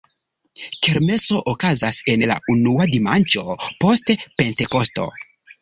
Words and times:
Kermeso 0.85 1.41
okazas 1.51 2.01
en 2.15 2.25
la 2.33 2.39
unua 2.55 2.89
dimanĉo 2.97 3.57
post 3.85 4.15
Pentekosto. 4.27 5.11